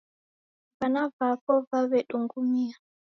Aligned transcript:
Vana 0.79 1.09
vapo 1.19 1.53
vawedungumia. 1.69 2.75